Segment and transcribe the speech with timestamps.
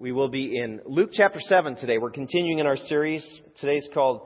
[0.00, 1.98] We will be in Luke chapter 7 today.
[1.98, 3.42] We're continuing in our series.
[3.60, 4.22] Today's called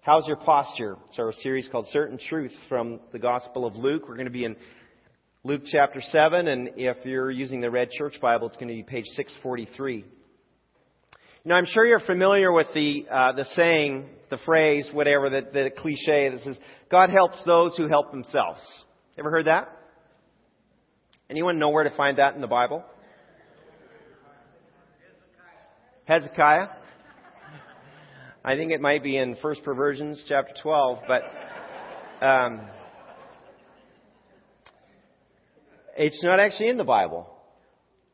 [0.00, 0.96] How's Your Posture?
[1.10, 4.04] It's our series called Certain Truth from the Gospel of Luke.
[4.08, 4.56] We're going to be in
[5.44, 8.82] Luke chapter 7, and if you're using the Red Church Bible, it's going to be
[8.82, 9.96] page 643.
[9.96, 10.04] You
[11.44, 15.70] know, I'm sure you're familiar with the, uh, the saying, the phrase, whatever, the, the
[15.76, 16.58] cliche that says,
[16.90, 18.60] God helps those who help themselves.
[19.18, 19.68] Ever heard that?
[21.28, 22.82] Anyone know where to find that in the Bible?
[26.10, 26.66] Hezekiah.
[28.44, 31.22] I think it might be in First Perversions, chapter 12, but
[32.20, 32.62] um,
[35.96, 37.32] it's not actually in the Bible.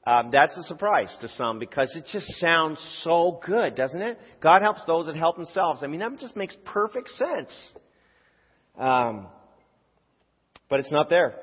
[0.07, 4.19] Um, that's a surprise to some because it just sounds so good, doesn't it?
[4.43, 5.83] God helps those that help themselves.
[5.83, 7.73] I mean, that just makes perfect sense.
[8.77, 9.27] Um,
[10.69, 11.35] but it's not there.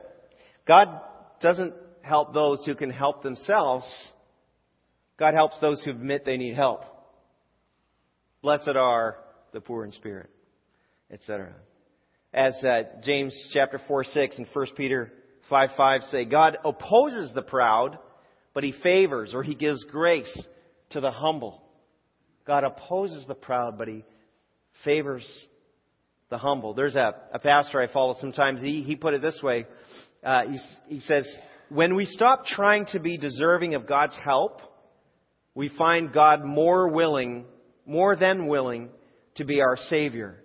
[0.67, 1.01] God
[1.41, 1.73] doesn't
[2.03, 3.87] help those who can help themselves.
[5.17, 6.83] God helps those who admit they need help.
[8.41, 9.17] Blessed are
[9.53, 10.29] the poor in spirit,
[11.11, 11.53] etc.
[12.33, 15.13] As uh, James chapter 4, 6 and 1 Peter
[15.49, 17.97] 5, 5 say, God opposes the proud,
[18.53, 20.47] but he favors or he gives grace
[20.89, 21.63] to the humble.
[22.45, 24.03] God opposes the proud, but he
[24.83, 25.25] favors
[26.29, 26.73] the humble.
[26.73, 28.61] There's a, a pastor I follow sometimes.
[28.61, 29.65] He, he put it this way.
[30.23, 31.31] Uh, he, he says,
[31.69, 34.61] when we stop trying to be deserving of God's help,
[35.55, 37.45] we find God more willing,
[37.85, 38.89] more than willing,
[39.35, 40.43] to be our Savior.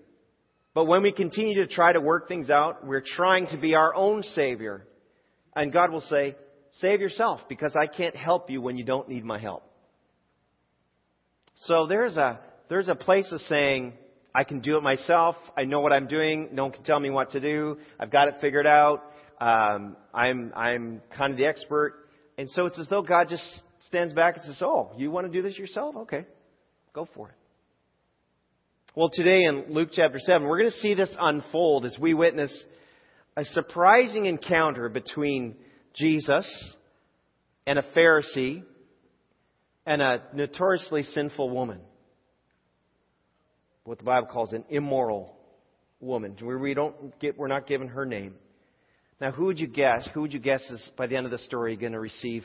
[0.74, 3.94] But when we continue to try to work things out, we're trying to be our
[3.94, 4.86] own Savior.
[5.56, 6.36] And God will say,
[6.72, 9.64] Save yourself because I can't help you when you don't need my help.
[11.62, 13.94] So there's a, there's a place of saying,
[14.34, 15.34] I can do it myself.
[15.56, 16.50] I know what I'm doing.
[16.52, 17.78] No one can tell me what to do.
[17.98, 19.02] I've got it figured out.
[19.40, 21.94] Um, I'm, I'm kind of the expert.
[22.36, 25.32] And so it's as though God just stands back and says, Oh, you want to
[25.32, 25.96] do this yourself?
[25.96, 26.26] Okay,
[26.92, 27.34] go for it.
[28.94, 32.64] Well, today in Luke chapter 7, we're going to see this unfold as we witness
[33.36, 35.54] a surprising encounter between
[35.94, 36.74] Jesus
[37.66, 38.64] and a Pharisee
[39.86, 41.80] and a notoriously sinful woman.
[43.84, 45.36] What the Bible calls an immoral
[46.00, 46.36] woman.
[46.42, 48.34] We don't get, we're not given her name.
[49.20, 50.08] Now, who would you guess?
[50.14, 52.42] Who would you guess is by the end of the story going to receive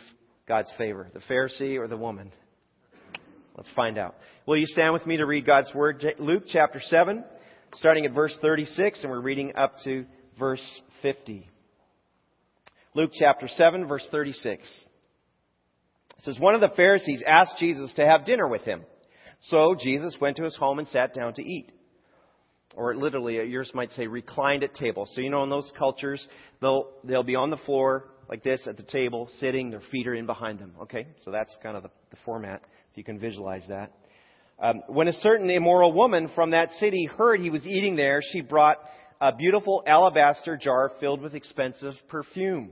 [0.47, 1.09] God's favor?
[1.13, 2.31] The Pharisee or the woman?
[3.55, 4.15] Let's find out.
[4.45, 6.03] Will you stand with me to read God's Word?
[6.19, 7.23] Luke chapter 7,
[7.75, 10.05] starting at verse 36, and we're reading up to
[10.37, 11.47] verse 50.
[12.95, 14.63] Luke chapter 7, verse 36.
[14.63, 18.81] It says, One of the Pharisees asked Jesus to have dinner with him.
[19.41, 21.71] So Jesus went to his home and sat down to eat.
[22.75, 25.07] Or literally, yours might say reclined at table.
[25.13, 26.25] So you know, in those cultures,
[26.59, 30.15] they'll, they'll be on the floor like this at the table, sitting, their feet are
[30.15, 30.73] in behind them.
[30.83, 31.07] Okay?
[31.23, 32.61] So that's kind of the, the format,
[32.91, 33.91] if you can visualize that.
[34.61, 38.41] Um, when a certain immoral woman from that city heard he was eating there, she
[38.41, 38.77] brought
[39.19, 42.71] a beautiful alabaster jar filled with expensive perfume.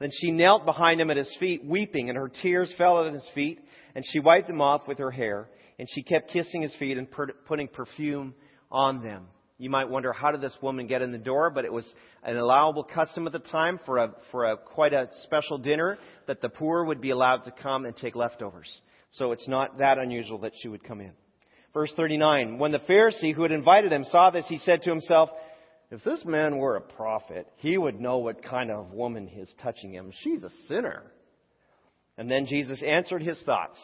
[0.00, 3.28] Then she knelt behind him at his feet, weeping, and her tears fell at his
[3.34, 3.60] feet,
[3.94, 5.48] and she wiped them off with her hair,
[5.78, 7.08] and she kept kissing his feet and
[7.46, 8.34] putting perfume
[8.70, 9.26] on them.
[9.60, 11.92] You might wonder how did this woman get in the door, but it was
[12.22, 16.40] an allowable custom at the time for a for a quite a special dinner that
[16.40, 18.70] the poor would be allowed to come and take leftovers.
[19.10, 21.12] So it's not that unusual that she would come in.
[21.74, 25.30] Verse 39, when the Pharisee who had invited him saw this, he said to himself,
[25.90, 29.92] if this man were a prophet, he would know what kind of woman is touching
[29.92, 30.12] him.
[30.22, 31.02] She's a sinner.
[32.16, 33.78] And then Jesus answered his thoughts.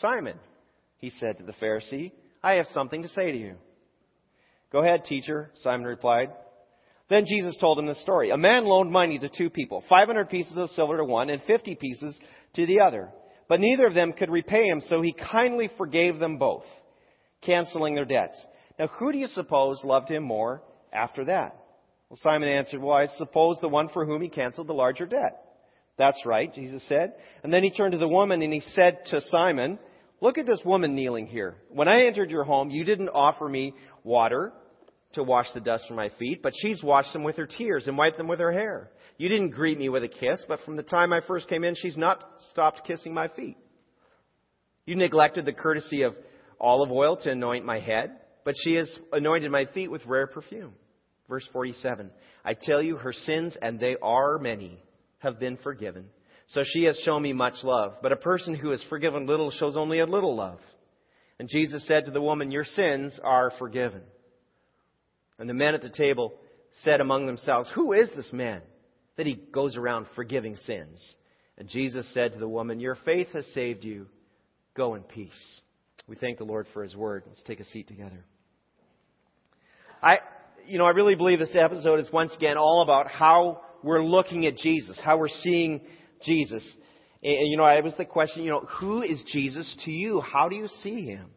[0.00, 0.38] Simon,
[0.98, 2.12] he said to the Pharisee,
[2.42, 3.54] I have something to say to you.
[4.72, 6.30] Go ahead, teacher, Simon replied.
[7.10, 8.30] Then Jesus told him the story.
[8.30, 11.74] A man loaned money to two people, 500 pieces of silver to one and 50
[11.74, 12.18] pieces
[12.54, 13.10] to the other.
[13.48, 16.64] But neither of them could repay him, so he kindly forgave them both,
[17.42, 18.42] canceling their debts.
[18.78, 21.54] Now, who do you suppose loved him more after that?
[22.08, 25.38] Well, Simon answered, Well, I suppose the one for whom he canceled the larger debt.
[25.98, 27.12] That's right, Jesus said.
[27.42, 29.78] And then he turned to the woman and he said to Simon,
[30.22, 31.56] Look at this woman kneeling here.
[31.68, 34.52] When I entered your home, you didn't offer me water
[35.14, 37.96] to wash the dust from my feet, but she's washed them with her tears and
[37.96, 38.90] wiped them with her hair.
[39.18, 41.74] You didn't greet me with a kiss, but from the time I first came in,
[41.74, 43.56] she's not stopped kissing my feet.
[44.86, 46.14] You neglected the courtesy of
[46.60, 48.12] olive oil to anoint my head,
[48.44, 50.72] but she has anointed my feet with rare perfume.
[51.28, 52.10] Verse 47.
[52.44, 54.82] I tell you, her sins, and they are many,
[55.18, 56.06] have been forgiven
[56.52, 57.94] so she has shown me much love.
[58.02, 60.60] But a person who is forgiven little shows only a little love.
[61.38, 64.02] And Jesus said to the woman, Your sins are forgiven.
[65.42, 66.34] And the men at the table
[66.84, 68.62] said among themselves, Who is this man
[69.16, 71.16] that he goes around forgiving sins?
[71.58, 74.06] And Jesus said to the woman, Your faith has saved you.
[74.76, 75.60] Go in peace.
[76.06, 77.24] We thank the Lord for His word.
[77.26, 78.24] Let's take a seat together.
[80.00, 80.18] I,
[80.64, 84.46] you know, I really believe this episode is once again all about how we're looking
[84.46, 85.80] at Jesus, how we're seeing
[86.24, 86.62] Jesus.
[87.20, 90.20] And, you know, I was the question, you know, who is Jesus to you?
[90.20, 91.30] How do you see him?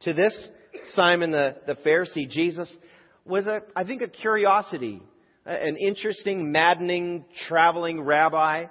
[0.00, 0.48] To this
[0.94, 2.76] Simon the, the Pharisee, Jesus
[3.24, 5.02] was a, I think, a curiosity,
[5.46, 8.66] an interesting, maddening, traveling rabbi.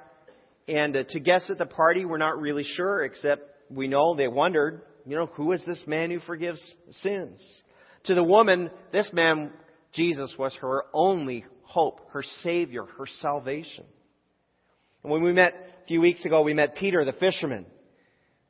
[0.67, 4.27] And uh, to guess at the party, we're not really sure, except we know they
[4.27, 6.61] wondered, you know, who is this man who forgives
[7.01, 7.43] sins?
[8.05, 9.51] To the woman, this man,
[9.93, 13.85] Jesus, was her only hope, her Savior, her salvation.
[15.03, 15.53] And when we met
[15.83, 17.65] a few weeks ago, we met Peter, the fisherman,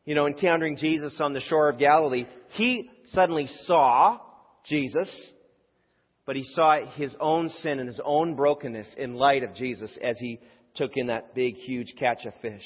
[0.05, 2.25] you know, encountering Jesus on the shore of Galilee.
[2.49, 4.19] He suddenly saw
[4.65, 5.09] Jesus,
[6.25, 10.17] but he saw his own sin and his own brokenness in light of Jesus as
[10.19, 10.39] he
[10.75, 12.63] took in that big, huge catch of fish.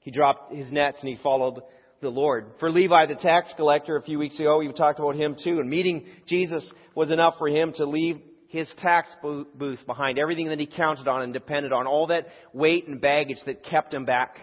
[0.00, 1.60] He dropped his nets and he followed
[2.00, 2.52] the Lord.
[2.60, 5.60] For Levi, the tax collector, a few weeks ago, we talked about him too.
[5.60, 10.58] And meeting Jesus was enough for him to leave his tax booth behind, everything that
[10.58, 14.36] he counted on and depended on, all that weight and baggage that kept him back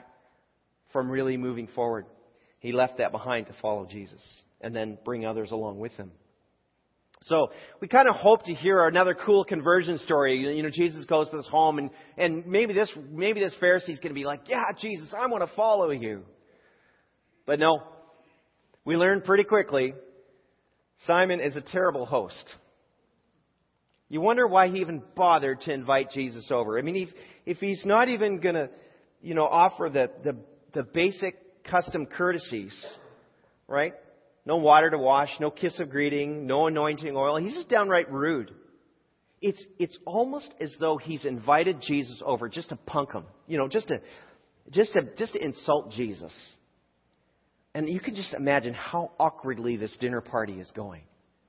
[0.93, 2.05] from really moving forward.
[2.59, 4.23] He left that behind to follow Jesus
[4.61, 6.11] and then bring others along with him.
[7.25, 7.47] So
[7.81, 10.55] we kind of hope to hear another cool conversion story.
[10.55, 14.13] You know, Jesus goes to this home and, and maybe this, maybe this Pharisee's going
[14.13, 16.23] to be like, yeah, Jesus, I want to follow you.
[17.47, 17.81] But no,
[18.85, 19.93] we learn pretty quickly
[21.07, 22.55] Simon is a terrible host.
[24.07, 26.77] You wonder why he even bothered to invite Jesus over.
[26.77, 27.09] I mean, if,
[27.45, 28.69] if he's not even going to,
[29.21, 30.37] you know, offer the, the,
[30.73, 32.75] the basic custom courtesies,
[33.67, 33.93] right?
[34.45, 37.37] No water to wash, no kiss of greeting, no anointing oil.
[37.37, 38.51] He's just downright rude.
[39.41, 43.67] It's, it's almost as though he's invited Jesus over just to punk him, you know,
[43.67, 44.01] just to,
[44.71, 46.33] just to, just to insult Jesus.
[47.73, 51.01] And you can just imagine how awkwardly this dinner party is going.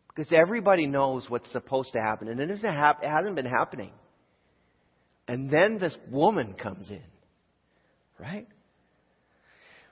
[0.09, 3.93] Because everybody knows what's supposed to happen, and it, isn't hap- it hasn't been happening.
[5.29, 7.03] And then this woman comes in,
[8.19, 8.47] right?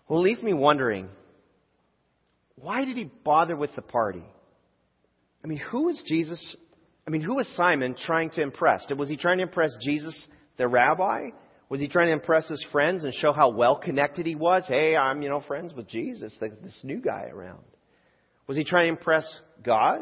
[0.08, 1.08] Well, it leaves me wondering
[2.56, 4.24] why did he bother with the party?
[5.42, 6.56] I mean, who was Jesus?
[7.06, 8.90] I mean, who was Simon trying to impress?
[8.96, 10.18] Was he trying to impress Jesus,
[10.56, 11.30] the rabbi?
[11.68, 14.64] Was he trying to impress his friends and show how well connected he was?
[14.66, 17.64] Hey, I'm, you know, friends with Jesus, this new guy around.
[18.46, 20.00] Was he trying to impress God?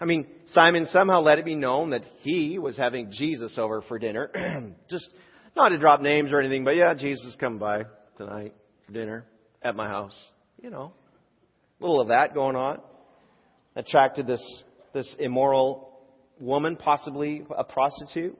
[0.00, 3.98] I mean, Simon somehow let it be known that he was having Jesus over for
[3.98, 4.30] dinner.
[4.90, 5.08] Just
[5.54, 7.84] not to drop names or anything, but yeah, Jesus come by
[8.16, 8.54] tonight
[8.86, 9.24] for dinner
[9.62, 10.18] at my house.
[10.60, 10.92] You know,
[11.86, 12.80] little of that going on.
[13.76, 15.90] Attracted this this immoral
[16.40, 18.38] woman, possibly a prostitute.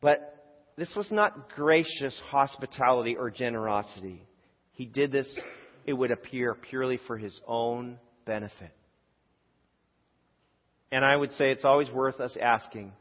[0.00, 0.32] But
[0.76, 4.26] this was not gracious hospitality or generosity.
[4.72, 5.38] He did this,
[5.86, 8.72] it would appear, purely for his own benefit.
[10.90, 12.92] And I would say it's always worth us asking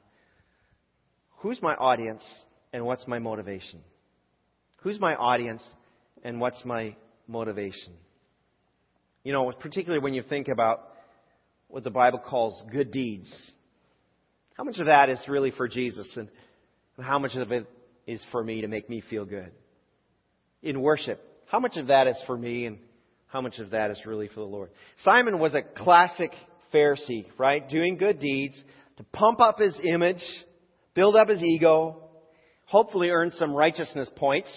[1.38, 2.24] who's my audience
[2.72, 3.82] and what's my motivation?
[4.82, 5.64] Who's my audience
[6.24, 6.96] and what's my
[7.28, 7.94] motivation?
[9.24, 10.88] You know, particularly when you think about
[11.68, 13.32] what the Bible calls good deeds.
[14.56, 16.30] How much of that is really for Jesus and
[17.00, 17.68] how much of it
[18.06, 19.52] is for me to make me feel good?
[20.62, 22.78] In worship, how much of that is for me and
[23.28, 24.70] how much of that is really for the Lord?
[25.04, 26.32] Simon was a classic
[26.74, 27.68] Pharisee, right?
[27.68, 28.62] Doing good deeds
[28.98, 30.24] to pump up his image,
[30.94, 32.10] build up his ego,
[32.66, 34.50] hopefully earn some righteousness points.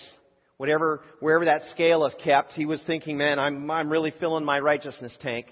[0.56, 4.61] Whatever, wherever that scale is kept, he was thinking, man, I'm, I'm really filling my
[4.61, 5.46] righteousness tank.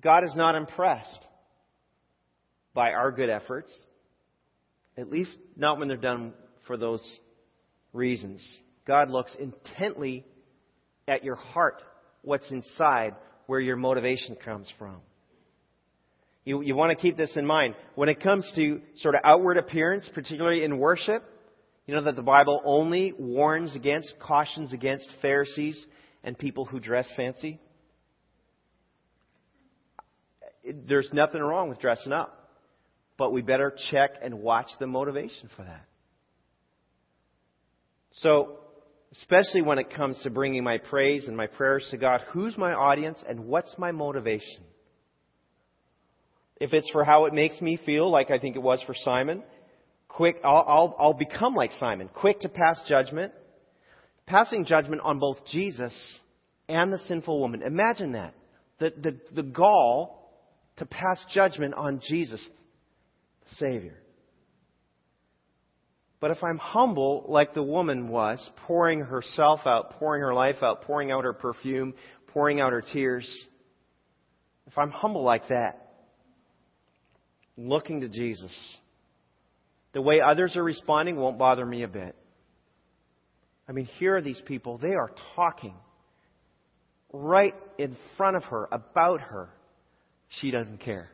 [0.00, 1.24] God is not impressed
[2.74, 3.72] by our good efforts.
[4.98, 6.32] At least not when they're done
[6.66, 7.02] for those
[7.92, 8.44] reasons.
[8.86, 10.24] God looks intently
[11.08, 11.82] at your heart,
[12.22, 13.14] what's inside,
[13.46, 14.96] where your motivation comes from.
[16.44, 17.74] You, you want to keep this in mind.
[17.94, 21.24] When it comes to sort of outward appearance, particularly in worship,
[21.86, 25.86] you know that the Bible only warns against, cautions against Pharisees
[26.24, 27.60] and people who dress fancy?
[30.64, 32.46] There's nothing wrong with dressing up.
[33.16, 35.84] But we better check and watch the motivation for that.
[38.12, 38.58] So,
[39.12, 42.72] especially when it comes to bringing my praise and my prayers to God, who's my
[42.72, 44.64] audience and what's my motivation?
[46.60, 49.42] If it's for how it makes me feel, like I think it was for Simon,
[50.16, 53.34] quick, I'll, I'll, I'll become like Simon, quick to pass judgment,
[54.26, 55.92] passing judgment on both Jesus
[56.70, 57.62] and the sinful woman.
[57.62, 58.32] Imagine that.
[58.78, 60.32] The, the, the gall
[60.78, 62.46] to pass judgment on Jesus,
[63.48, 63.98] the Savior.
[66.18, 70.82] But if I'm humble, like the woman was, pouring herself out, pouring her life out,
[70.82, 71.92] pouring out her perfume,
[72.28, 73.30] pouring out her tears,
[74.66, 75.92] if I'm humble like that,
[77.58, 78.78] looking to Jesus,
[79.96, 82.14] the way others are responding won't bother me a bit.
[83.66, 84.76] I mean, here are these people.
[84.76, 85.72] They are talking
[87.14, 89.48] right in front of her, about her.
[90.28, 91.08] She doesn't care.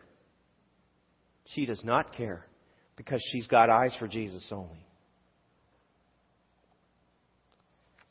[1.55, 2.45] She does not care
[2.97, 4.85] because she's got eyes for Jesus only.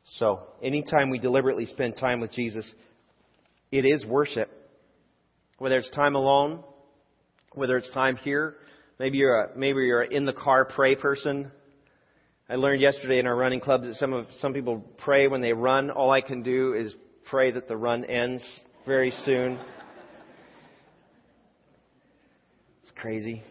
[0.06, 2.74] So, anytime we deliberately spend time with Jesus,
[3.74, 4.50] it is worship.
[5.58, 6.64] Whether it's time alone,
[7.56, 8.56] whether it's time here,
[9.02, 11.52] maybe you're a, maybe you're in the car pray person.
[12.48, 15.54] I learned yesterday in our running club that some of some people pray when they
[15.54, 15.90] run.
[15.90, 16.94] All I can do is
[17.26, 18.44] pray that the run ends
[18.86, 19.60] very soon.
[22.84, 23.42] It's crazy.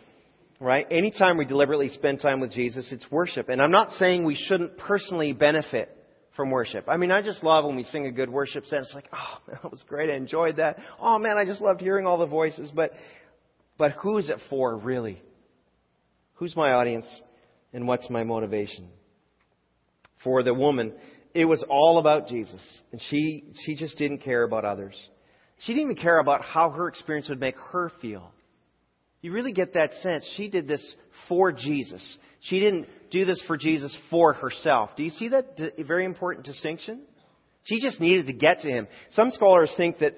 [0.61, 0.87] Right?
[0.88, 3.49] Anytime we deliberately spend time with Jesus, it's worship.
[3.49, 5.97] And I'm not saying we shouldn't personally benefit
[6.37, 6.85] from worship.
[6.87, 8.80] I mean, I just love when we sing a good worship set.
[8.83, 10.11] It's like, oh, that was great.
[10.11, 10.78] I enjoyed that.
[11.00, 12.71] Oh man, I just loved hearing all the voices.
[12.73, 12.92] But,
[13.78, 15.21] but who is it for, really?
[16.40, 17.06] Who's my audience
[17.75, 18.88] and what's my motivation?
[20.25, 20.94] For the woman,
[21.35, 22.62] it was all about Jesus.
[22.92, 24.94] And she, she just didn't care about others.
[25.59, 28.32] She didn't even care about how her experience would make her feel.
[29.20, 30.26] You really get that sense.
[30.38, 30.97] She did this
[31.28, 32.18] for Jesus.
[32.40, 34.97] She didn't do this for Jesus for herself.
[34.97, 37.02] Do you see that very important distinction?
[37.64, 38.88] She just needed to get to him.
[39.11, 40.14] Some scholars think that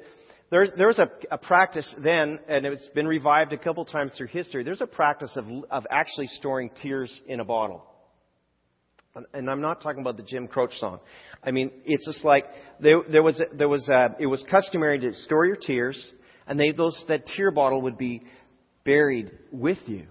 [0.53, 4.63] there's, there's a, a practice then, and it's been revived a couple times through history.
[4.63, 7.83] There's a practice of, of actually storing tears in a bottle.
[9.33, 11.01] And I'm not talking about the Jim Croce song.
[11.43, 12.45] I mean, it's just like
[12.81, 16.13] there, there was, there was, uh, it was customary to store your tears,
[16.47, 18.21] and they, those, that tear bottle would be
[18.85, 20.05] buried with you.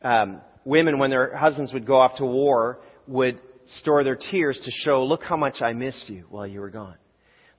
[0.00, 4.70] Um, women, when their husbands would go off to war, would store their tears to
[4.70, 6.96] show, look how much I missed you while you were gone.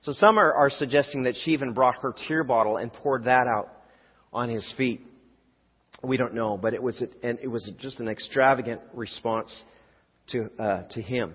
[0.02, 3.46] So some are, are suggesting that she even brought her tear bottle and poured that
[3.46, 3.68] out
[4.32, 5.02] on his feet.
[6.02, 9.64] We don't know, but it was, a, and it was just an extravagant response
[10.28, 11.34] to, uh, to him.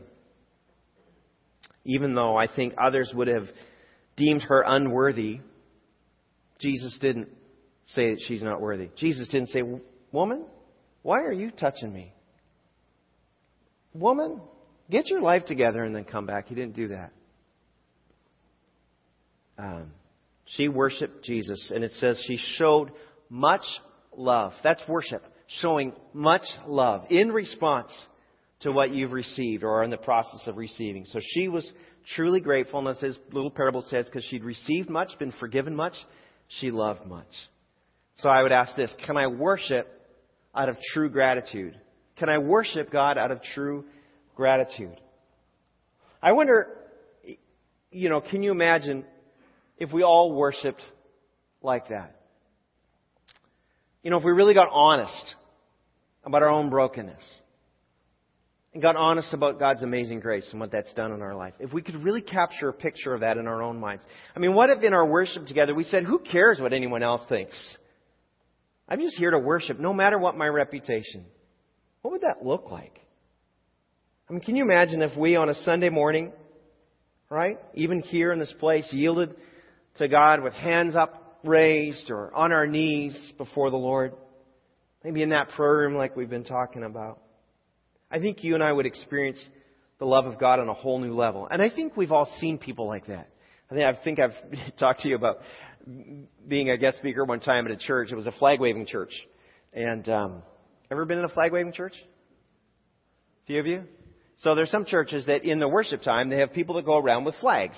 [1.86, 3.48] Even though I think others would have
[4.15, 5.41] deemed her unworthy,
[6.60, 7.27] Jesus didn't
[7.88, 8.89] say that she's not worthy.
[8.96, 9.62] Jesus didn't say,
[10.13, 10.46] Woman,
[11.01, 12.13] why are you touching me?
[13.93, 14.39] Woman,
[14.89, 16.48] get your life together and then come back.
[16.48, 17.12] He didn't do that.
[19.57, 19.91] Um,
[20.45, 22.91] she worshiped Jesus, and it says she showed
[23.29, 23.63] much
[24.15, 24.53] love.
[24.63, 27.91] That's worship, showing much love in response
[28.62, 31.05] to what you've received or are in the process of receiving.
[31.05, 31.72] So she was
[32.15, 35.95] truly grateful, and as this little parable says, because she'd received much, been forgiven much,
[36.48, 37.27] she loved much.
[38.15, 39.88] So I would ask this Can I worship
[40.55, 41.79] out of true gratitude?
[42.17, 43.86] Can I worship God out of true
[44.36, 45.00] gratitude?
[46.22, 46.67] I wonder,
[47.91, 49.03] you know, can you imagine
[49.77, 50.82] if we all worshiped
[51.62, 52.15] like that?
[54.03, 55.36] You know, if we really got honest
[56.25, 57.24] about our own brokenness
[58.74, 61.53] and got honest about God's amazing grace and what that's done in our life.
[61.60, 64.03] If we could really capture a picture of that in our own minds.
[64.36, 67.24] I mean, what if in our worship together we said, who cares what anyone else
[67.30, 67.56] thinks?
[68.89, 71.25] I'm just here to worship, no matter what my reputation.
[72.01, 73.00] What would that look like?
[74.30, 76.32] I mean, can you imagine if we on a Sunday morning,
[77.30, 79.36] right, even here in this place, yielded
[79.95, 84.13] to God with hands up raised or on our knees before the Lord?
[85.03, 87.21] Maybe in that prayer room like we've been talking about.
[88.09, 89.43] I think you and I would experience
[90.00, 91.47] the love of God on a whole new level.
[91.50, 93.29] And I think we've all seen people like that.
[93.71, 95.39] I think, I think I've talked to you about
[96.47, 98.12] being a guest speaker one time at a church.
[98.12, 99.12] It was a flag waving church.
[99.73, 100.43] And um,
[100.91, 101.95] ever been in a flag waving church?
[103.43, 103.83] A few of you?
[104.38, 107.25] So there's some churches that in the worship time they have people that go around
[107.25, 107.77] with flags.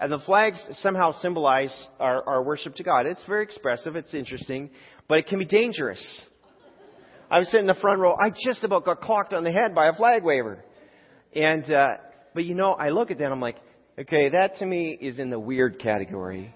[0.00, 3.06] And the flags somehow symbolize our, our worship to God.
[3.06, 4.70] It's very expressive, it's interesting,
[5.08, 6.22] but it can be dangerous.
[7.30, 8.16] I was sitting in the front row.
[8.20, 10.64] I just about got clocked on the head by a flag waver.
[11.36, 11.88] And, uh,
[12.34, 13.58] but you know, I look at that, and I'm like,
[13.98, 16.54] okay, that to me is in the weird category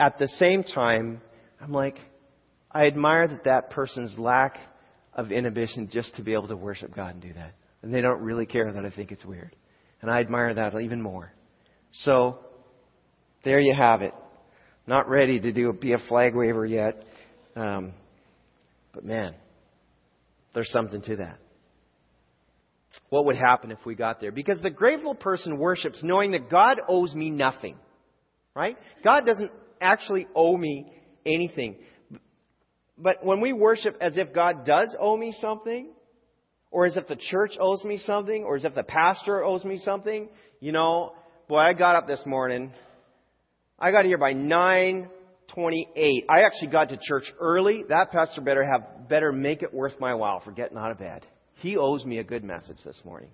[0.00, 1.20] at the same time,
[1.60, 1.98] I'm like,
[2.70, 4.56] I admire that that person's lack
[5.14, 7.54] of inhibition just to be able to worship God and do that.
[7.82, 9.56] And they don't really care that I think it's weird.
[10.00, 11.32] And I admire that even more.
[11.92, 12.38] So,
[13.44, 14.14] there you have it.
[14.86, 17.02] Not ready to do be a flag waver yet.
[17.54, 17.92] Um,
[18.92, 19.34] but man,
[20.54, 21.38] there's something to that.
[23.10, 24.32] What would happen if we got there?
[24.32, 27.76] Because the grateful person worships knowing that God owes me nothing.
[28.54, 28.76] Right?
[29.04, 30.92] God doesn't actually owe me
[31.24, 31.76] anything.
[32.96, 35.90] But when we worship as if God does owe me something,
[36.70, 39.78] or as if the church owes me something, or as if the pastor owes me
[39.78, 40.28] something.
[40.60, 41.14] You know,
[41.48, 42.72] boy, I got up this morning.
[43.78, 46.24] I got here by 9:28.
[46.28, 47.84] I actually got to church early.
[47.88, 51.24] That pastor better have better make it worth my while for getting out of bed.
[51.56, 53.30] He owes me a good message this morning.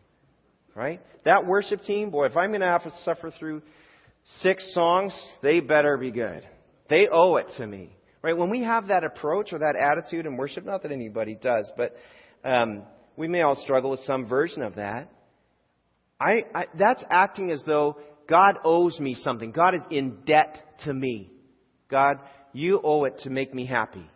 [0.74, 1.00] Right?
[1.24, 3.62] That worship team, boy, if I'm going to have to suffer through
[4.40, 6.46] six songs, they better be good.
[6.90, 7.94] They owe it to me.
[8.22, 8.36] Right?
[8.36, 11.94] When we have that approach or that attitude in worship, not that anybody does, but
[12.44, 12.82] um,
[13.16, 15.10] we may all struggle with some version of that.
[16.18, 17.98] I, I, that's acting as though
[18.28, 19.52] God owes me something.
[19.52, 21.30] God is in debt to me.
[21.90, 22.16] God,
[22.52, 24.08] you owe it to make me happy.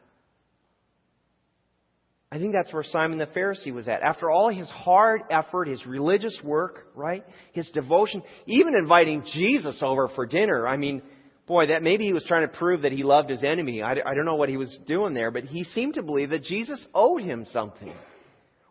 [2.30, 4.02] I think that's where Simon the Pharisee was at.
[4.02, 7.24] After all his hard effort, his religious work, right?
[7.52, 10.66] His devotion, even inviting Jesus over for dinner.
[10.68, 11.00] I mean,
[11.46, 13.82] boy, that maybe he was trying to prove that he loved his enemy.
[13.82, 16.44] I, I don't know what he was doing there, but he seemed to believe that
[16.44, 17.92] Jesus owed him something.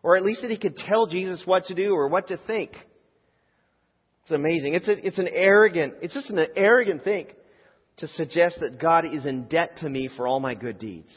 [0.04, 2.70] Or at least that he could tell Jesus what to do or what to think.
[4.28, 4.74] It's amazing.
[4.74, 7.28] It's, a, it's an arrogant, it's just an arrogant thing
[7.96, 11.14] to suggest that God is in debt to me for all my good deeds.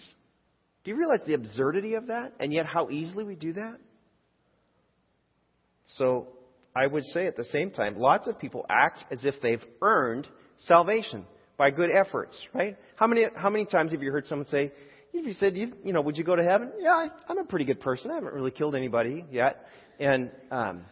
[0.85, 2.31] Do you realize the absurdity of that?
[2.39, 3.75] And yet how easily we do that?
[5.97, 6.29] So,
[6.73, 10.25] I would say at the same time, lots of people act as if they've earned
[10.59, 11.25] salvation
[11.57, 12.77] by good efforts, right?
[12.95, 14.71] How many, how many times have you heard someone say,
[15.11, 16.71] if you said, you, you know, would you go to heaven?
[16.79, 18.09] Yeah, I, I'm a pretty good person.
[18.09, 19.65] I haven't really killed anybody yet.
[19.99, 20.85] And, um,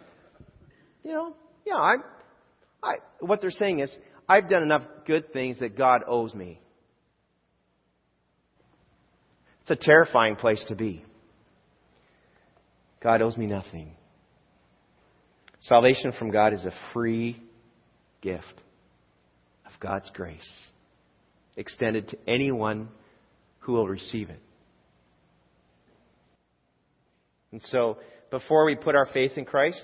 [1.02, 1.34] you know,
[1.66, 2.04] yeah, I'm,
[2.82, 3.96] I, what they're saying is,
[4.28, 6.60] I've done enough good things that God owes me.
[9.62, 11.04] It's a terrifying place to be.
[13.02, 13.96] God owes me nothing.
[15.62, 17.42] Salvation from God is a free
[18.22, 18.46] gift
[19.66, 20.50] of God's grace
[21.58, 22.90] extended to anyone
[23.60, 24.40] who will receive it.
[27.52, 27.98] And so,
[28.32, 29.84] before we put our faith in Christ,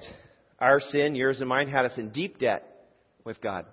[0.59, 2.63] our sin, yours and mine, had us in deep debt
[3.23, 3.65] with God.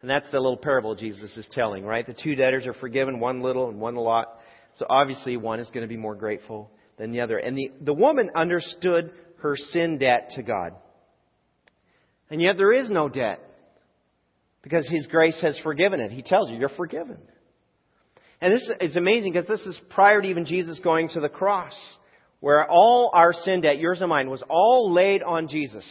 [0.00, 2.06] And that's the little parable Jesus is telling, right?
[2.06, 4.38] The two debtors are forgiven, one little and one a lot.
[4.76, 7.38] So obviously one is going to be more grateful than the other.
[7.38, 10.74] And the, the woman understood her sin debt to God.
[12.30, 13.40] And yet there is no debt.
[14.62, 16.10] Because His grace has forgiven it.
[16.10, 17.18] He tells you, you're forgiven.
[18.40, 21.74] And this is amazing because this is prior to even Jesus going to the cross,
[22.40, 25.86] where all our sin debt, yours and mine, was all laid on Jesus.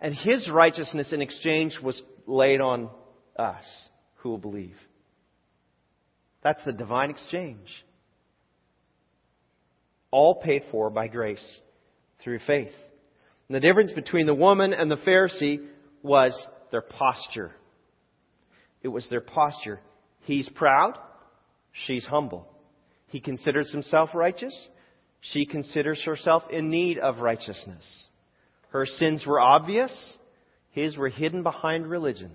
[0.00, 2.90] And his righteousness in exchange was laid on
[3.36, 3.64] us
[4.16, 4.76] who will believe.
[6.42, 7.68] That's the divine exchange.
[10.10, 11.44] All paid for by grace
[12.22, 12.72] through faith.
[13.48, 15.66] And the difference between the woman and the Pharisee
[16.02, 16.34] was
[16.70, 17.52] their posture.
[18.82, 19.80] It was their posture.
[20.20, 20.98] He's proud.
[21.72, 22.46] She's humble.
[23.08, 24.68] He considers himself righteous.
[25.32, 27.84] She considers herself in need of righteousness.
[28.70, 30.16] Her sins were obvious.
[30.70, 32.32] His were hidden behind religion.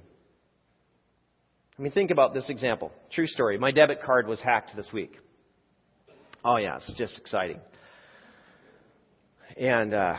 [1.78, 2.91] I mean, think about this example.
[3.12, 3.58] True story.
[3.58, 5.12] My debit card was hacked this week.
[6.43, 7.60] Oh yeah, it's just exciting.
[9.58, 10.17] And, uh,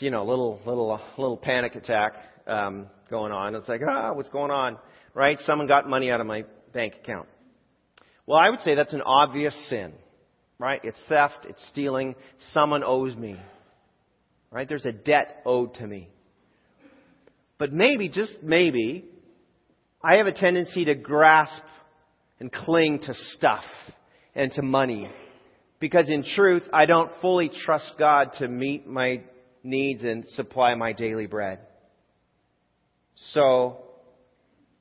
[0.00, 2.14] you know, a little, little, little panic attack,
[2.46, 3.54] um, going on.
[3.54, 4.78] It's like, ah, what's going on?
[5.14, 5.38] Right?
[5.40, 7.28] Someone got money out of my bank account.
[8.26, 9.92] Well, I would say that's an obvious sin,
[10.58, 10.80] right?
[10.84, 12.14] It's theft, it's stealing,
[12.52, 13.40] someone owes me,
[14.50, 14.68] right?
[14.68, 16.08] There's a debt owed to me.
[17.58, 19.04] But maybe, just maybe,
[20.02, 21.62] I have a tendency to grasp
[22.38, 23.64] and cling to stuff
[24.34, 25.10] and to money.
[25.80, 29.22] Because in truth, I don't fully trust God to meet my
[29.62, 31.60] needs and supply my daily bread.
[33.14, 33.78] So,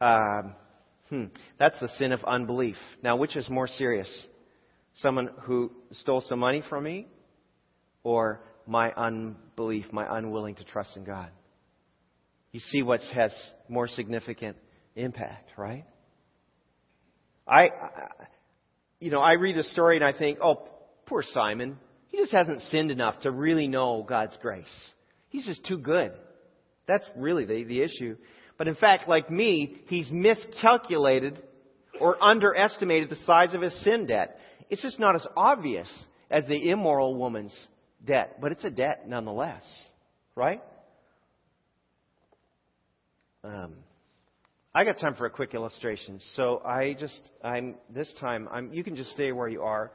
[0.01, 0.55] um,
[1.09, 1.25] Hmm.
[1.59, 2.77] That's the sin of unbelief.
[3.03, 4.09] Now, which is more serious?
[4.95, 7.07] Someone who stole some money from me
[8.03, 11.29] or my unbelief, my unwilling to trust in God?
[12.51, 13.35] You see what has
[13.67, 14.57] more significant
[14.95, 15.85] impact, right?
[17.47, 17.69] I,
[18.99, 20.67] you know, I read the story and I think, oh,
[21.05, 21.77] poor Simon.
[22.07, 24.65] He just hasn't sinned enough to really know God's grace.
[25.29, 26.13] He's just too good.
[26.87, 28.15] That's really the, the issue.
[28.57, 31.41] But in fact, like me, he's miscalculated
[31.99, 34.39] or underestimated the size of his sin debt.
[34.69, 35.89] It's just not as obvious
[36.29, 37.55] as the immoral woman's
[38.03, 39.63] debt, but it's a debt nonetheless,
[40.35, 40.61] right?
[43.43, 43.73] Um,
[44.73, 46.19] I got time for a quick illustration.
[46.35, 48.73] So I just, I'm this time, I'm.
[48.73, 49.91] You can just stay where you are.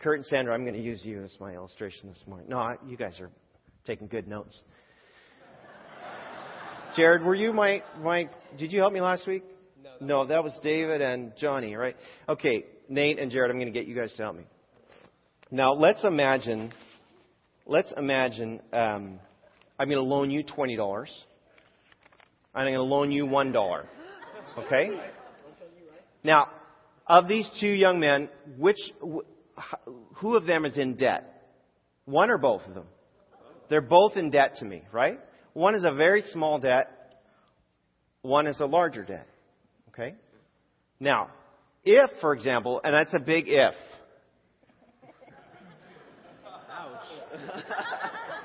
[0.00, 2.48] Kurt and Sandra, I'm going to use you as my illustration this morning.
[2.48, 3.30] No, I, you guys are
[3.86, 4.60] taking good notes.
[6.96, 9.44] Jared, were you my, my, did you help me last week?
[10.00, 11.96] No, that was David and Johnny, right?
[12.28, 14.44] Okay, Nate and Jared, I'm going to get you guys to help me.
[15.50, 16.72] Now, let's imagine
[17.66, 19.18] let's imagine um,
[19.78, 21.08] I'm going to loan you $20 and
[22.54, 23.84] I'm going to loan you $1.
[24.58, 24.90] Okay?
[26.22, 26.48] Now,
[27.06, 28.78] of these two young men, which,
[30.16, 31.30] who of them is in debt?
[32.04, 32.86] One or both of them?
[33.68, 35.18] They're both in debt to me, right?
[35.54, 36.90] One is a very small debt,
[38.22, 39.26] one is a larger debt.
[39.94, 40.14] Okay?
[40.98, 41.28] Now,
[41.84, 43.74] if, for example, and that's a big if,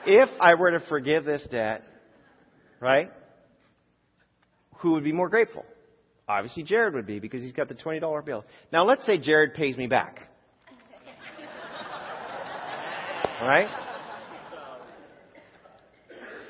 [0.05, 1.83] if I were to forgive this debt,
[2.79, 3.11] right,
[4.77, 5.65] who would be more grateful?
[6.27, 8.45] Obviously, Jared would be because he's got the $20 bill.
[8.71, 10.19] Now, let's say Jared pays me back.
[13.41, 13.69] right?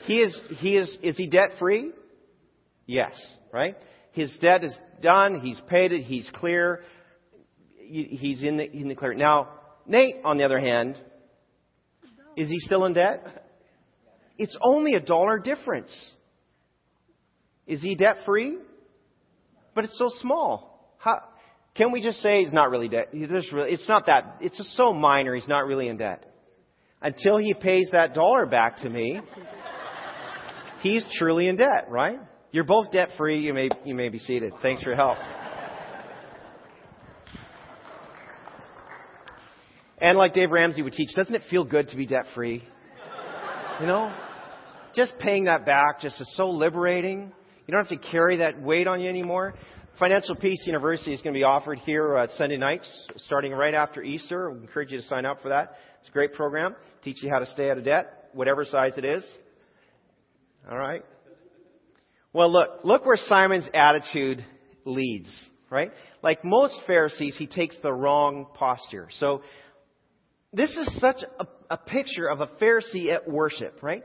[0.05, 1.93] He is, he is, is he debt free?
[2.85, 3.13] Yes,
[3.53, 3.77] right?
[4.11, 5.39] His debt is done.
[5.39, 6.03] He's paid it.
[6.03, 6.81] He's clear.
[7.77, 9.13] He's in the, in the clear.
[9.13, 9.49] Now,
[9.85, 10.95] Nate, on the other hand,
[12.35, 13.45] is he still in debt?
[14.37, 15.91] It's only a dollar difference.
[17.67, 18.57] Is he debt free?
[19.75, 20.95] But it's so small.
[20.97, 21.21] How,
[21.75, 23.09] can we just say he's not really debt?
[23.13, 24.37] Really, it's not that.
[24.41, 25.35] It's just so minor.
[25.35, 26.25] He's not really in debt.
[27.01, 29.21] Until he pays that dollar back to me,
[30.81, 32.19] he's truly in debt, right?
[32.51, 33.39] You're both debt free.
[33.39, 34.53] You may, you may be seated.
[34.61, 35.17] Thanks for your help.
[40.01, 42.63] And like Dave Ramsey would teach, doesn't it feel good to be debt free?
[43.79, 44.13] You know?
[44.95, 47.31] Just paying that back just is so liberating.
[47.67, 49.53] You don't have to carry that weight on you anymore.
[49.99, 54.01] Financial Peace University is going to be offered here uh, Sunday nights, starting right after
[54.01, 54.49] Easter.
[54.49, 55.75] We encourage you to sign up for that.
[55.99, 56.75] It's a great program.
[57.03, 59.27] Teach you how to stay out of debt, whatever size it is.
[60.71, 61.03] All right.
[62.33, 64.45] Well, look, look where Simon's attitude
[64.85, 65.29] leads,
[65.69, 65.91] right?
[66.21, 69.07] Like most Pharisees, he takes the wrong posture.
[69.11, 69.41] So,
[70.51, 74.03] this is such a, a picture of a Pharisee at worship, right?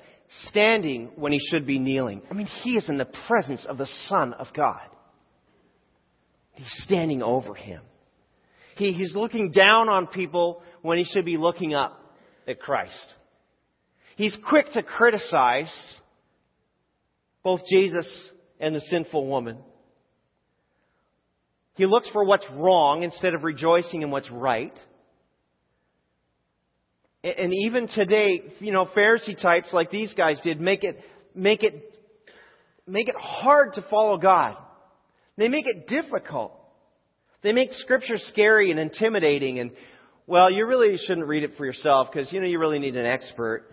[0.49, 2.23] Standing when he should be kneeling.
[2.31, 4.83] I mean, he is in the presence of the Son of God.
[6.53, 7.81] He's standing over him.
[8.77, 11.99] He, he's looking down on people when he should be looking up
[12.47, 13.15] at Christ.
[14.17, 15.73] He's quick to criticize
[17.45, 18.09] both Jesus
[18.59, 19.59] and the sinful woman.
[21.75, 24.77] He looks for what's wrong instead of rejoicing in what's right.
[27.23, 31.01] And even today, you know, Pharisee types like these guys did make it,
[31.35, 31.95] make it,
[32.87, 34.57] make it hard to follow God.
[35.37, 36.53] They make it difficult.
[37.43, 39.73] They make scripture scary and intimidating and,
[40.27, 43.05] well, you really shouldn't read it for yourself because, you know, you really need an
[43.05, 43.67] expert.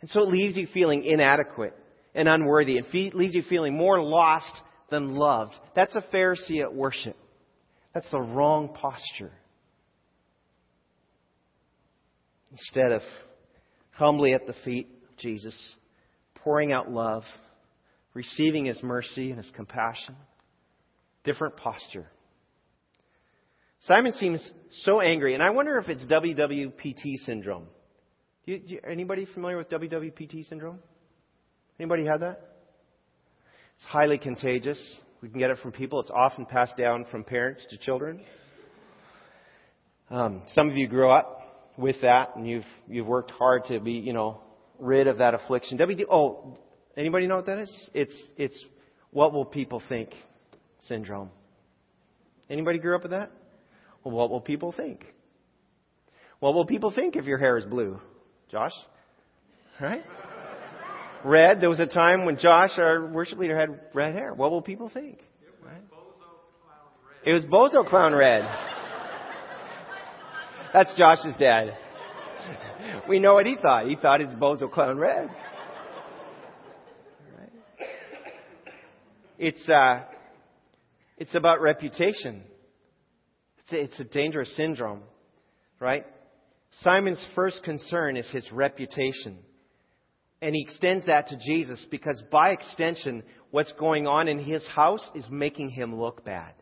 [0.00, 1.76] And so it leaves you feeling inadequate
[2.14, 2.78] and unworthy.
[2.78, 5.54] It leaves you feeling more lost than loved.
[5.74, 7.16] That's a Pharisee at worship.
[7.94, 9.32] That's the wrong posture.
[12.50, 13.02] Instead of
[13.92, 15.56] humbly at the feet of Jesus,
[16.36, 17.22] pouring out love,
[18.14, 20.16] receiving His mercy and His compassion,
[21.24, 22.06] different posture.
[23.80, 27.66] Simon seems so angry, and I wonder if it's WWPT syndrome.
[28.46, 30.78] Do you, do you, anybody familiar with WWPT syndrome?
[31.78, 32.40] Anybody had that?
[33.76, 34.78] It's highly contagious.
[35.20, 36.00] We can get it from people.
[36.00, 38.20] It's often passed down from parents to children.
[40.10, 43.92] Um, some of you grew up with that, and you've you've worked hard to be,
[43.92, 44.40] you know,
[44.78, 45.78] rid of that affliction.
[45.78, 46.04] WD.
[46.10, 46.58] Oh,
[46.96, 47.90] anybody know what that is?
[47.94, 48.64] It's it's
[49.10, 50.10] what will people think
[50.82, 51.30] syndrome.
[52.50, 53.30] Anybody grew up with that?
[54.04, 55.06] Well, what will people think?
[56.40, 58.00] What will people think if your hair is blue?
[58.50, 58.72] Josh?
[59.80, 60.02] Right?
[61.24, 61.60] Red.
[61.60, 64.34] There was a time when Josh, our worship leader, had red hair.
[64.34, 65.18] What will people think?
[67.24, 68.42] It was Bozo Clown Red.
[70.72, 71.76] That's Josh's dad.
[73.08, 73.86] We know what he thought.
[73.86, 75.30] He thought it's Bozo Clown Red.
[77.38, 77.52] Right?
[79.38, 80.00] It's uh,
[81.16, 82.42] it's about reputation.
[83.58, 85.02] It's a, it's a dangerous syndrome,
[85.78, 86.04] right?
[86.80, 89.38] Simon's first concern is his reputation.
[90.42, 95.08] And he extends that to Jesus because by extension, what's going on in his house
[95.14, 96.52] is making him look bad.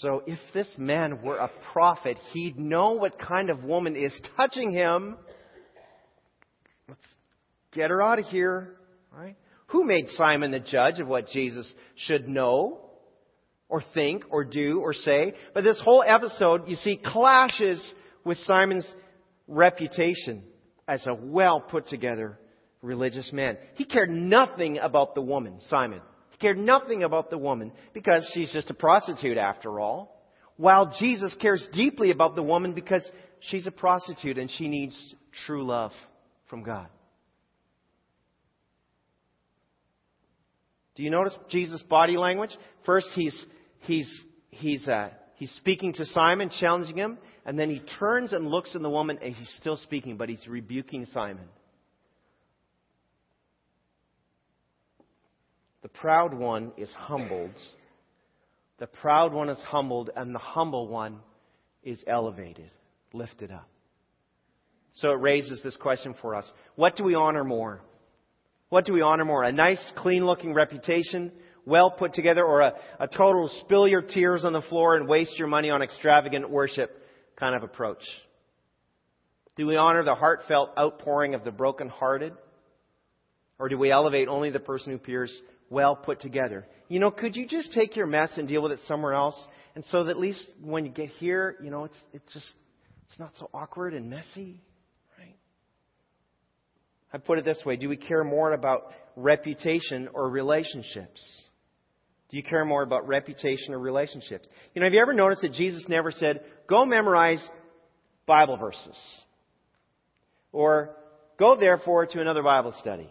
[0.00, 4.72] So if this man were a prophet, he'd know what kind of woman is touching
[4.72, 5.18] him.
[6.88, 7.06] Let's
[7.72, 8.76] get her out of here,
[9.14, 9.36] right?
[9.66, 12.80] Who made Simon the judge of what Jesus should know
[13.68, 15.34] or think or do or say?
[15.52, 17.92] But this whole episode, you see, clashes
[18.24, 18.90] with Simon's
[19.46, 20.42] reputation
[20.88, 22.38] as a well put together
[22.82, 23.56] religious man.
[23.74, 26.00] He cared nothing about the woman, Simon.
[26.30, 30.22] He cared nothing about the woman because she's just a prostitute after all.
[30.56, 33.08] While Jesus cares deeply about the woman because
[33.40, 35.14] she's a prostitute and she needs
[35.46, 35.92] true love
[36.48, 36.88] from God.
[40.94, 42.56] Do you notice Jesus' body language?
[42.86, 43.44] First, he's,
[43.80, 48.74] he's, he's, uh, he's speaking to Simon, challenging him, and then he turns and looks
[48.74, 51.48] in the woman, and he's still speaking, but he's rebuking Simon.
[55.82, 57.54] The proud one is humbled.
[58.78, 61.20] The proud one is humbled, and the humble one
[61.84, 62.70] is elevated,
[63.12, 63.68] lifted up.
[64.92, 67.82] So it raises this question for us What do we honor more?
[68.68, 69.44] What do we honor more?
[69.44, 71.30] A nice, clean looking reputation,
[71.66, 75.38] well put together, or a, a total spill your tears on the floor and waste
[75.38, 76.90] your money on extravagant worship
[77.36, 78.02] kind of approach?
[79.56, 82.32] Do we honor the heartfelt outpouring of the broken-hearted?
[83.58, 85.32] Or do we elevate only the person who appears
[85.70, 86.66] well put together?
[86.88, 89.46] You know, could you just take your mess and deal with it somewhere else?
[89.74, 92.52] And so that at least when you get here, you know, it's, it's just,
[93.08, 94.60] it's not so awkward and messy.
[95.18, 95.36] Right?
[97.12, 101.22] I put it this way Do we care more about reputation or relationships?
[102.36, 104.46] You care more about reputation or relationships?
[104.74, 107.42] You know, have you ever noticed that Jesus never said, go memorize
[108.26, 108.94] Bible verses?
[110.52, 110.94] Or
[111.38, 113.08] go therefore to another Bible study?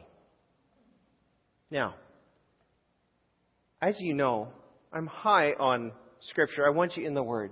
[1.71, 1.95] Now,
[3.81, 4.49] as you know,
[4.93, 5.91] I'm high on
[6.29, 6.63] Scripture.
[6.63, 7.51] I want you in the Word.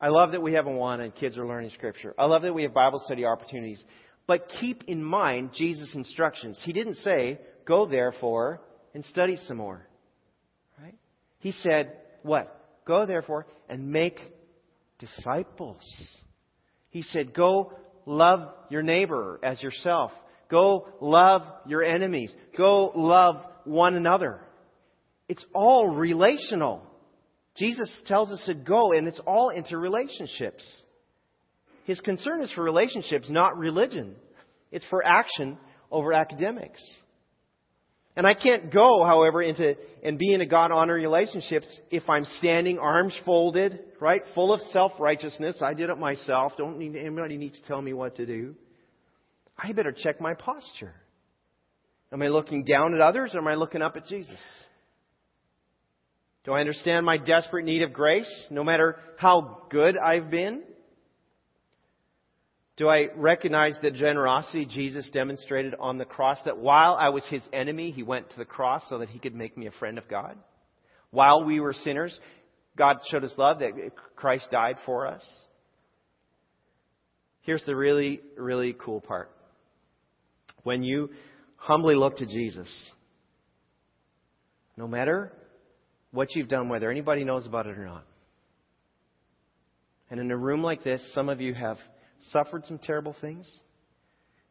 [0.00, 2.12] I love that we have AWANA kids are learning Scripture.
[2.18, 3.84] I love that we have Bible study opportunities.
[4.26, 6.60] But keep in mind Jesus' instructions.
[6.64, 8.60] He didn't say, go therefore
[8.94, 9.86] and study some more.
[11.42, 12.56] He said, what?
[12.86, 14.18] Go therefore and make
[15.00, 15.82] disciples.
[16.90, 17.72] He said, go
[18.06, 20.12] love your neighbor as yourself.
[20.48, 22.32] Go love your enemies.
[22.56, 24.40] Go love one another.
[25.28, 26.86] It's all relational.
[27.56, 30.64] Jesus tells us to go, and it's all into relationships.
[31.86, 34.14] His concern is for relationships, not religion.
[34.70, 35.58] It's for action
[35.90, 36.80] over academics.
[38.14, 42.24] And I can't go, however, into and be in a God honoring relationships if I'm
[42.38, 45.62] standing, arms folded, right, full of self righteousness.
[45.62, 46.52] I did it myself.
[46.58, 48.54] Don't need anybody need to tell me what to do.
[49.56, 50.94] I better check my posture.
[52.12, 54.40] Am I looking down at others or am I looking up at Jesus?
[56.44, 60.64] Do I understand my desperate need of grace, no matter how good I've been?
[62.76, 66.38] Do I recognize the generosity Jesus demonstrated on the cross?
[66.44, 69.34] That while I was his enemy, he went to the cross so that he could
[69.34, 70.38] make me a friend of God?
[71.10, 72.18] While we were sinners,
[72.76, 73.72] God showed us love that
[74.16, 75.22] Christ died for us.
[77.42, 79.30] Here's the really, really cool part.
[80.62, 81.10] When you
[81.56, 82.68] humbly look to Jesus,
[84.76, 85.32] no matter
[86.12, 88.06] what you've done, whether anybody knows about it or not,
[90.10, 91.78] and in a room like this, some of you have
[92.30, 93.50] suffered some terrible things,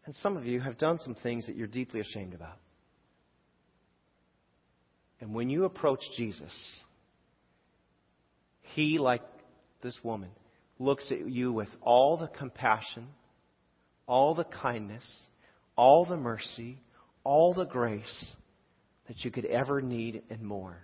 [0.05, 2.57] and some of you have done some things that you're deeply ashamed about.
[5.19, 6.51] And when you approach Jesus,
[8.73, 9.21] He, like
[9.83, 10.29] this woman,
[10.79, 13.07] looks at you with all the compassion,
[14.07, 15.05] all the kindness,
[15.75, 16.79] all the mercy,
[17.23, 18.33] all the grace
[19.07, 20.77] that you could ever need and more.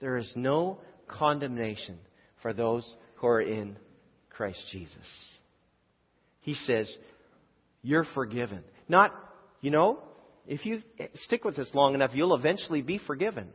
[0.00, 1.98] There is no condemnation
[2.42, 3.76] for those who are in
[4.30, 4.96] Christ Jesus.
[6.44, 6.94] He says,
[7.82, 8.62] You're forgiven.
[8.86, 9.12] Not,
[9.62, 9.98] you know,
[10.46, 10.82] if you
[11.14, 13.48] stick with this long enough, you'll eventually be forgiven.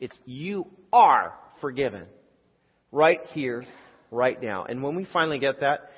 [0.00, 2.06] It's you are forgiven.
[2.90, 3.64] Right here,
[4.10, 4.64] right now.
[4.64, 5.92] And when we finally get that,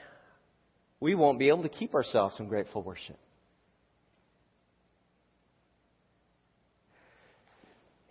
[1.00, 3.16] we won't be able to keep ourselves from grateful worship.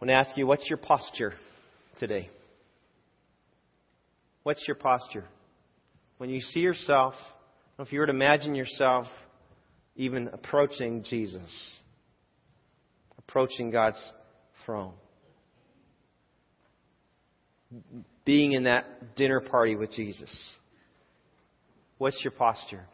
[0.01, 1.33] I want to ask you, what's your posture
[1.99, 2.29] today?
[4.41, 5.25] What's your posture?
[6.17, 7.13] When you see yourself
[7.79, 9.07] if you were to imagine yourself
[9.95, 11.79] even approaching Jesus,
[13.17, 14.01] approaching God's
[14.65, 14.93] throne,
[18.25, 20.31] being in that dinner party with Jesus,
[21.97, 22.85] what's your posture?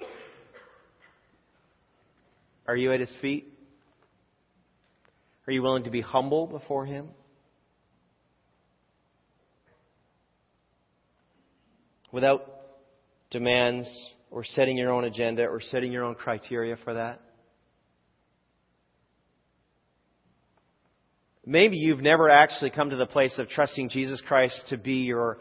[2.68, 3.54] Are you at his feet?
[5.48, 7.10] Are you willing to be humble before him?
[12.12, 12.46] Without
[13.30, 13.88] demands
[14.32, 17.22] or setting your own agenda or setting your own criteria for that?
[21.46, 25.40] Maybe you've never actually come to the place of trusting Jesus Christ to be your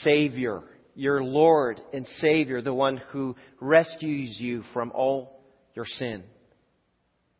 [0.00, 0.62] Savior,
[0.94, 6.22] your Lord and Savior, the one who rescues you from all your sin.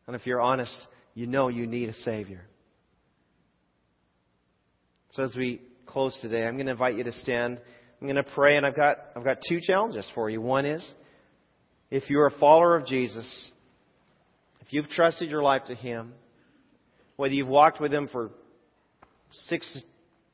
[0.05, 0.75] And if you're honest,
[1.15, 2.45] you know you need a Savior.
[5.11, 7.61] So as we close today, I'm going to invite you to stand
[8.03, 10.41] I'm going to pray, and I've got, I've got two challenges for you.
[10.41, 10.85] One is
[11.89, 13.25] if you're a follower of Jesus,
[14.59, 16.11] if you've trusted your life to Him,
[17.15, 18.31] whether you've walked with Him for
[19.47, 19.81] six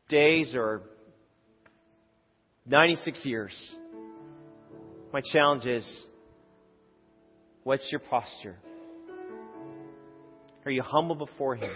[0.09, 0.81] days or
[2.65, 3.75] 96 years,
[5.13, 6.05] my challenge is
[7.63, 8.55] what's your posture?
[10.65, 11.69] Are you humble before Him?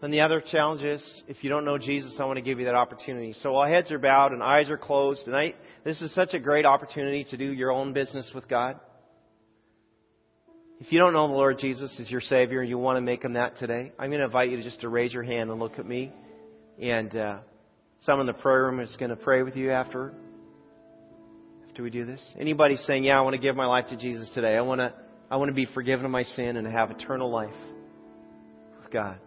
[0.00, 2.66] And the other challenge is, if you don't know Jesus, I want to give you
[2.66, 3.32] that opportunity.
[3.32, 6.64] So while heads are bowed and eyes are closed tonight, this is such a great
[6.64, 8.78] opportunity to do your own business with God.
[10.80, 13.24] If you don't know the Lord Jesus as your Savior and you want to make
[13.24, 15.80] Him that today, I'm going to invite you just to raise your hand and look
[15.80, 16.12] at me.
[16.80, 17.38] And uh,
[18.00, 20.14] someone in the prayer room is going to pray with you after.
[21.68, 24.30] After we do this, anybody saying, "Yeah, I want to give my life to Jesus
[24.34, 24.56] today.
[24.56, 24.92] I want to,
[25.28, 27.50] I want to be forgiven of my sin and have eternal life
[28.80, 29.18] with God."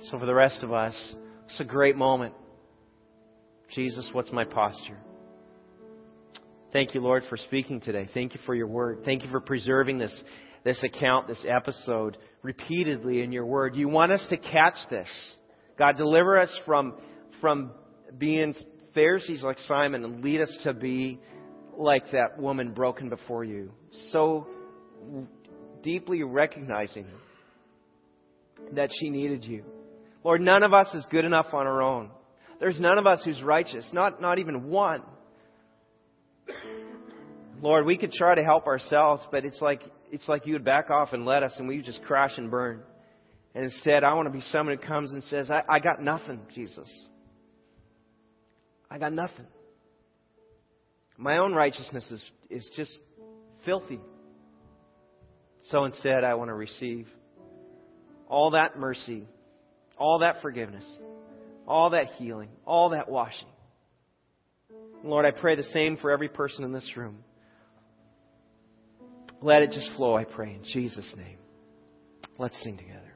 [0.00, 0.94] So for the rest of us,
[1.46, 2.34] it's a great moment.
[3.70, 4.98] Jesus, what's my posture?
[6.72, 8.08] Thank you, Lord, for speaking today.
[8.12, 9.00] Thank you for your word.
[9.04, 10.22] Thank you for preserving this,
[10.64, 13.74] this account, this episode, repeatedly in your word.
[13.74, 15.08] You want us to catch this.
[15.78, 16.94] God, deliver us from,
[17.40, 17.72] from
[18.16, 18.54] being
[18.94, 21.20] Pharisees like Simon and lead us to be
[21.76, 23.72] like that woman broken before you.
[24.10, 24.46] So
[25.82, 27.06] deeply recognizing
[28.72, 29.64] that she needed you.
[30.24, 32.10] Lord, none of us is good enough on our own.
[32.60, 35.02] There's none of us who's righteous, not, not even one.
[37.60, 40.90] Lord, we could try to help ourselves, but it's like, it's like you would back
[40.90, 42.82] off and let us and we just crash and burn.
[43.54, 46.40] And instead, I want to be someone who comes and says, I, I got nothing,
[46.54, 46.88] Jesus.
[48.90, 49.46] I got nothing.
[51.16, 52.92] My own righteousness is, is just
[53.64, 54.00] filthy.
[55.62, 57.08] So instead, I want to receive
[58.28, 59.26] all that mercy
[59.98, 60.84] all that forgiveness,
[61.66, 63.48] all that healing, all that washing.
[65.04, 67.18] Lord, I pray the same for every person in this room.
[69.40, 71.38] Let it just flow, I pray, in Jesus' name.
[72.38, 73.07] Let's sing together.